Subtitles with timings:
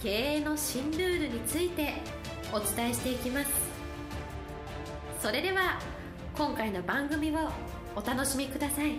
[0.00, 1.94] 経営の新ルールについて
[2.52, 3.50] お伝えしていきます。
[5.20, 5.80] それでは
[6.36, 7.34] 今回の番組を
[7.96, 8.92] お楽しみください。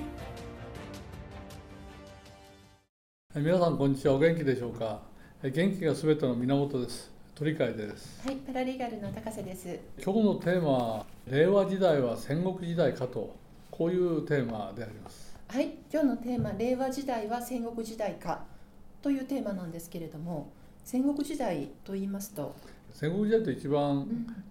[3.34, 4.16] 皆さんこんにちは。
[4.16, 5.00] お元気でしょうか？
[5.42, 7.10] 元気がすべての源です。
[7.34, 8.22] 鳥海です。
[8.28, 9.80] はいパラリーガルの高瀬です。
[10.04, 13.34] 今日のテーマは令和時代は戦国時代かと。
[13.72, 15.34] こういうテーマであります。
[15.48, 18.44] はい今日のテーマ令和時代は戦国時代か
[19.02, 20.52] というテーマなんですけれども
[20.92, 22.56] 戦国時代と言いますと。
[22.92, 24.08] 戦国時代と一番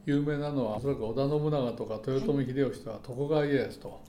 [0.07, 4.01] 有名なのは、うん、おそらく織田信長とか豊臣秀吉とか徳川家康と、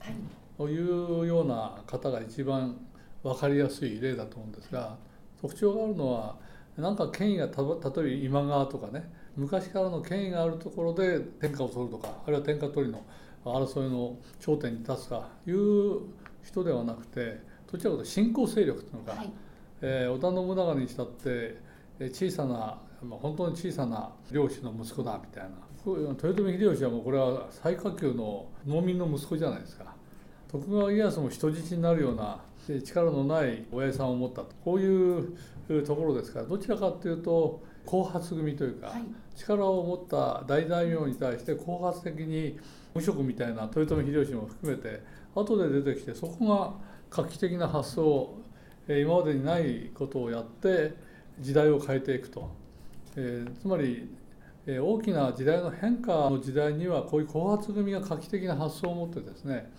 [0.58, 2.76] はい、いうような方が一番
[3.24, 4.96] 分かりやすい例だと思うんですが
[5.42, 6.36] 特徴があるのは
[6.76, 13.02] なんか権威が例えば今川とかね昔からの権威があるところで天下を取るとかあるいは天下取りの
[13.44, 16.02] 争いの頂点に立つかいう
[16.44, 17.40] 人ではなくて
[17.72, 19.32] どちらかというと新興勢力というのが、はい、
[19.80, 21.69] えー、織田信長にしたって
[22.08, 25.50] 小さな本当に小さな漁師の息子だみたいな。
[25.86, 29.94] 豊臣秀吉はもうこれは最下級の農民の息子じゃないですか。
[30.48, 32.40] 徳川家康も人質になるような
[32.84, 34.48] 力のない親父さんを持ったと。
[34.64, 35.36] こういう
[35.86, 39.02] ところですからどちらかというと後発組というか、はい、
[39.36, 42.58] 力を持った大大名に対して後発的に
[42.94, 45.02] 無職みたいな豊臣秀吉も含めて
[45.34, 46.74] 後で出てきてそこが
[47.10, 48.34] 画期的な発想
[48.88, 50.94] 今までにないことをやって
[51.40, 52.50] 時代を変えていくと、
[53.16, 54.08] えー、つまり
[54.66, 59.72] え大きな時代の変化の時代にはこういう後発組が画期的な発想を持ってですね、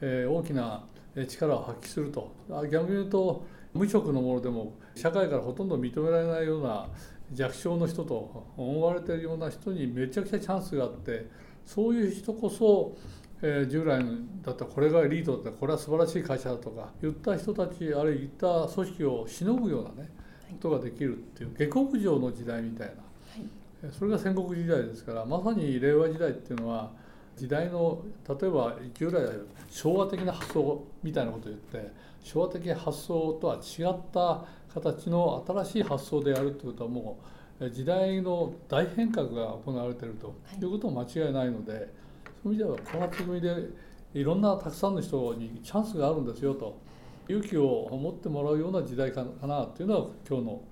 [0.00, 0.84] えー、大きな
[1.28, 2.30] 力を発揮すると。
[2.70, 6.88] 逆に言うと無職の者でも社会からほとんど認められないような
[7.32, 11.26] 弱小の人と思われているような人にめちゃくちゃチャンスがあって
[11.64, 12.96] そういう人こそ、
[13.42, 14.02] えー、従来
[14.42, 18.16] だったらこれがエリートだったこれは素晴らしい会社だとか言った人たちあるいは言
[18.62, 20.10] った組織をしのぐようなね
[20.52, 26.90] ことができるっていう下克上の時代みたいな、はい、それが戦国時代ですからまさに令和時代っていうのは
[27.36, 29.22] 時代の例えば従来
[29.70, 31.92] 昭和的な発想みたいなことを言って
[32.22, 37.18] 昭和的発想とは違った形の新しい発想でやるということはも
[37.60, 40.64] う時代の大変革が行われているとい。
[40.64, 41.88] うことも間違いないので、はい、
[42.42, 43.54] そういう意味ではこの組で
[44.14, 46.78] いろんなたくさんの人にチャンスがあるんですよと
[47.28, 50.62] 勇気を持ってもらうような時代かなというのは今日の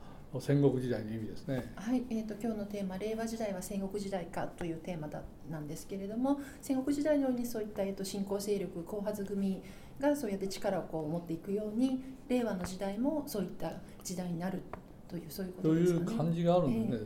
[0.40, 1.72] 戦国時代の意味ですね。
[1.76, 9.62] はい、えっ、ー、と今日のテーマ令和時代は戦国時代かというテーマだなんですけれども、戦国時代のようにそういったえっ、ー、と新興勢力後発組
[10.00, 13.72] がそうやって力をこう持っていくように、令和の時代もそういった
[14.02, 14.62] 時代になる
[15.08, 16.06] というそういうことですかね。
[16.06, 17.04] という感じがあるんでね。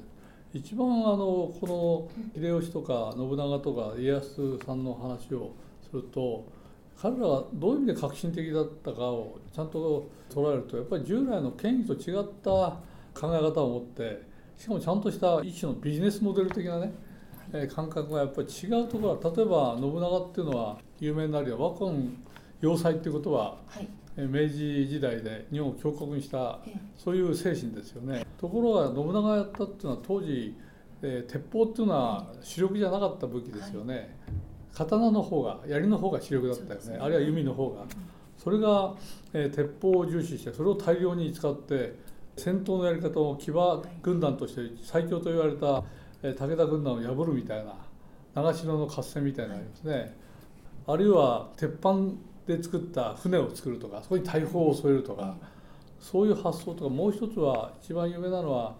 [0.54, 6.57] えー、一番あのこの秀吉とか信長とか家康さんの話をすると。
[7.00, 14.22] 彼らがどういう意味で革新的だったかをちゃんと捉えるとやっぱり従来の権威と違った考え方を持って
[14.56, 16.92] しかもちゃんとした一種のビジネスモデル的なね、
[17.52, 22.10] え感覚がやっぱり違うところは例えば信長っていうのは有名になるよ和魂
[22.60, 26.58] 要塞っていうことは、はい、明治時代で日本を強国にした
[26.96, 28.26] そういう精神ですよね。
[28.36, 30.56] ところが信長がやったっていうのは当時、
[31.02, 33.94] えー、鉄砲っていうのは主力じゃなかった武器ですよね。
[33.94, 34.08] はい、
[34.78, 37.84] 刀の方が槍の方が主力だったよね、ね、あるいは弓の方が。
[38.36, 38.94] それが、
[39.32, 41.98] えー、鉄砲を重視してそれを大量に使って
[42.36, 45.82] 戦闘のやり方を騎馬軍団として最強と言われた
[46.22, 47.74] 武田軍団を破るみたいな
[48.34, 50.16] 長篠の合戦みたいなのありますね、
[50.86, 51.94] あるいは鉄板
[52.46, 55.36] で作った船を作るとかそこに大砲を添えるとか、
[55.98, 58.76] そういう発想とかもう一つは一番有名なのは、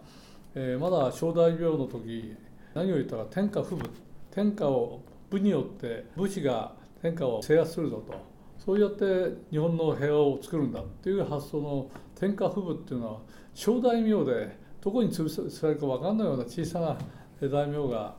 [0.55, 2.33] えー、まだ正大病の時
[2.73, 3.83] 何を言ったか天下不武。
[4.31, 8.13] 天下を武によって武士が天下を制圧するぞと
[8.57, 11.89] そうやって日本の平和を作るんだっていう発想の
[12.19, 13.19] 天下不武っていうのは
[13.53, 16.97] 小大名でどこに潰されるか分かんないような小さな
[17.41, 18.15] 大名が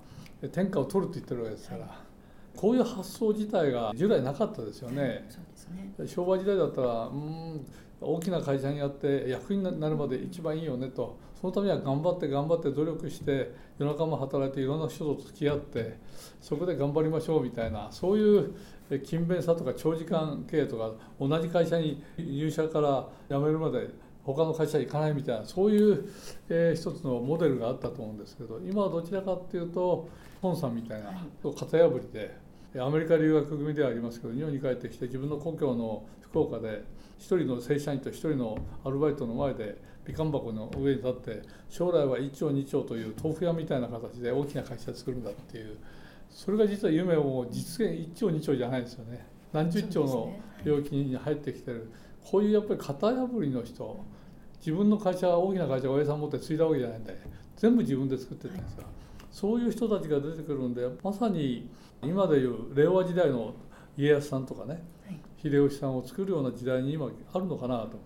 [0.53, 2.03] 天下を取ると言ってるわけですから、
[2.57, 5.29] こういう発想自体が従来なかったですよね。
[5.71, 6.07] ね。
[6.07, 7.67] 昭和時代だったらうん
[8.01, 11.19] 大きな会社にやって役員になるまで一番いいよねと。
[11.41, 15.99] そのためには頑張って頑張って努力して夜中も働いていろんな人と付き合って
[16.39, 18.55] そこで頑張りましょうみたいなそういう
[19.05, 23.89] 勤勉さとか長時間経営とか同じ会社に入社から辞めるまで
[24.23, 26.05] 他の会社行かないみたいなそういう、
[26.51, 30.11] えー、一つのモデルがあったと思うんですけど今はどちらかっていうと
[30.43, 32.37] 本さんみたいな型破りで
[32.79, 36.85] アメリカ留学組ではありますけど日本に帰ってきて自分の故郷の福岡で
[37.19, 39.77] 一人の正社員と一人のアルバイトの前で
[40.07, 45.77] みかん箱の上に立って将来は1兆2兆という豆腐屋みたいな形で大きな会社を作るんだっていう
[46.31, 49.27] それが実は夢を実現1兆2兆じゃないですよね。
[49.53, 50.33] 何十兆の
[50.65, 51.91] 領域に入ってきてる。
[52.25, 54.05] こういうやっぱり型破りの人
[54.61, 57.19] 自分の会社大きな会社を親さん持って継いだわけじゃないんで
[57.57, 58.85] 全部自分で作ってるんですが、
[59.31, 61.69] そういう人たちが出てくるんでまさに
[62.03, 63.55] 今でいう令和時代の
[63.97, 64.83] 家康さんとかね、
[65.43, 67.99] 秀吉さんを作るような時代に今あるのかなと。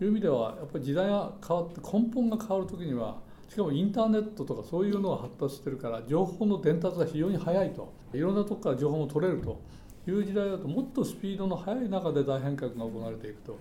[0.00, 3.18] いう意味ではやっぱり時代が変わって根本が変わる時には
[3.48, 7.92] しかもインターネットとかそういうのが発達してるから情報の伝達が非常に早いと。
[8.12, 9.60] いろんなとこから情報も取れると。
[10.06, 13.58] いう時代だともっとスピードの速い中で大変革が行われていくと。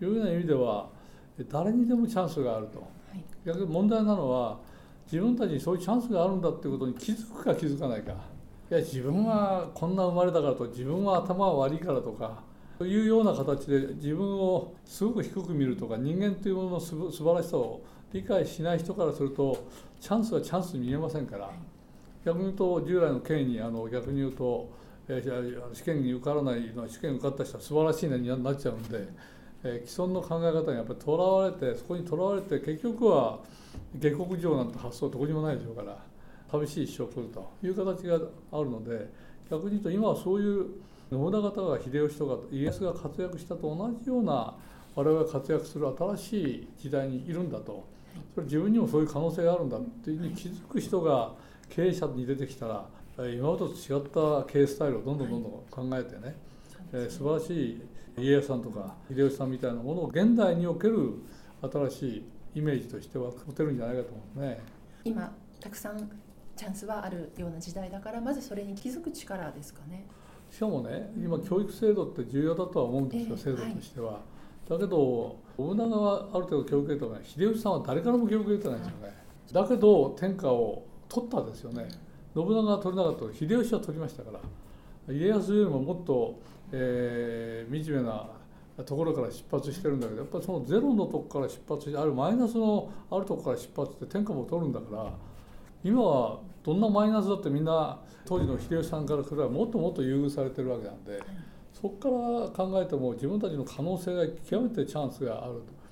[0.00, 0.88] いうような意味では
[1.48, 2.86] 誰にでもチャンスがあると、は
[3.16, 4.58] い、逆に問題なのは
[5.04, 8.12] 自分たちにそういうチャンスがあるんだっていうことに気づくか気づかないか。
[8.12, 12.42] いや自分はこんな生まれたからと自分は頭が悪いからとか
[12.78, 17.82] というような形で自分をすごく低く見るとか人間というものの素晴らしさを
[18.12, 19.66] 理解しない人からすると
[20.00, 21.50] チャンスはチャンスに見えませんから。
[22.24, 24.70] 逆に言うと従来の権威にあの逆に言うと、
[25.72, 29.08] 試験に受からないのは試験受かった人は素晴らしいねになっちゃうんで、
[29.64, 33.40] えー、既存の考え方にやっぱりとらわれてそこにとらわれて結局は
[33.98, 35.96] 下克上なんて発想どこにもないでしょうから
[36.50, 38.16] 寂しい一生を送るという形が
[38.52, 39.08] あるので
[39.50, 40.66] 逆に言うと今はそういう
[41.10, 44.54] 信長とか秀吉とか家康が活躍したと同じような
[44.94, 47.84] 我々が活躍する新しい時代にいるんだと。
[48.34, 51.32] それ自分にもそういう可能性があるんだっていうふうに気づく人が
[51.70, 52.86] 経営者に出てきたら
[53.18, 56.34] 今までと違った経営スタイルをどんどんどんどん考えてね、
[56.92, 57.82] えー、素晴らしい
[58.18, 61.14] 家康さんとか秀吉さんみたいなものを現代における
[61.62, 62.24] 新しい
[62.56, 64.60] イメージとしては持てるんじゃないかと思うね。
[65.04, 66.10] 今たくさん
[66.56, 70.06] チャンスはあるような時代だからまずそれに気づく力ですかね。
[70.50, 74.20] しかもね今教育制度って重要だとは思うんですよ、制度としては。
[74.68, 79.14] だけど信長はある程度教育受けたが秀吉さんは誰からも教育受けてないんですよね。
[79.52, 81.88] だけど天下を取ったですよね。
[82.34, 84.30] 信長が取れなかった秀吉は取りましたか
[85.06, 86.38] ら家康よりももっと、
[86.72, 88.28] えー、惨めな
[88.84, 95.12] ところから出発してるんだけどやっぱりそのゼロのとこから出発してあるマイナスのあるとこから出発して天下も取るんだから
[95.84, 101.20] 今はどんなマイナスだってみんな当時の秀吉さんから比べもっともっと優遇されてるわけなんで、
[101.72, 105.82] そこから考えても自分たちの可能性が極めてチャンスがあると。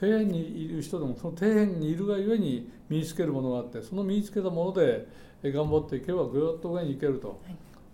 [0.00, 5.06] 底辺にいる人でもその底辺にいるがゆえに身につけるものがあってその身につけたもので
[5.42, 7.40] 頑張っていけばぐっと上に行けると、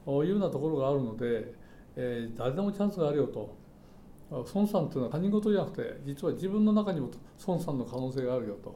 [0.07, 1.53] い、うようなところがあるので、
[1.97, 3.63] えー、誰でもチャンスがあるよと。
[4.55, 7.11] 孫さんというのは他人事じゃなくて実は自分の中にも
[7.47, 8.75] 孫さんの可能性があるよと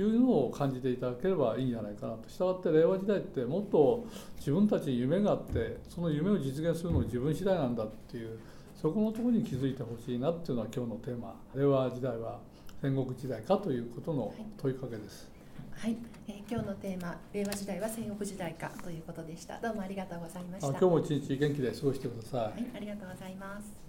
[0.00, 4.06] いうのを感じていただければいいんじゃないかなとしたがって令和時代ってもっと
[4.36, 8.38] 自分たちに夢があってその夢を実現するのは自分次第なんだっていう
[8.74, 12.38] そこのところに気づいてほしいなっていうのは今日のテーマ令和時代は
[12.80, 15.35] 戦国時代かということの問いかけです。
[15.78, 15.96] はい、
[16.26, 19.58] えー、今日のテーマ令和時代は戦国時代かということでした。
[19.60, 20.68] どうもありがとうございました。
[20.68, 22.40] 今日も一日元気で過ごしてください。
[22.40, 23.86] はい、ありがとうございます。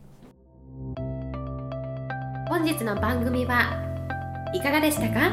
[2.50, 5.32] 本日の番組はいかがでしたか？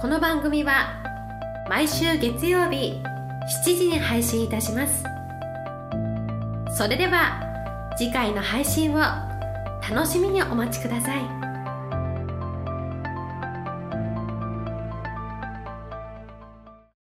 [0.00, 1.00] この番組は
[1.68, 3.00] 毎週月曜日
[3.64, 5.04] 7時に配信いたします
[6.76, 7.40] それでは
[7.96, 11.51] 次回の配信を楽しみにお待ちください。